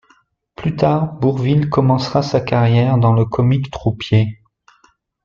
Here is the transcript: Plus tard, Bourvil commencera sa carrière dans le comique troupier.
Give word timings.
Plus 0.55 0.75
tard, 0.75 1.13
Bourvil 1.19 1.69
commencera 1.69 2.23
sa 2.23 2.41
carrière 2.41 2.97
dans 2.97 3.13
le 3.13 3.23
comique 3.25 3.69
troupier. 3.69 4.39